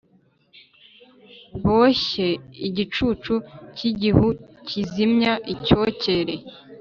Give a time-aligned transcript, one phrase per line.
[1.65, 2.27] boshye
[2.67, 3.33] igicucu
[3.75, 4.27] cy’igihu
[4.67, 6.35] kizimya icyokere,